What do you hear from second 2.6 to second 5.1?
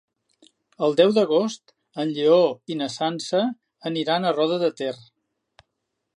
i na Sança aniran a Roda de Ter.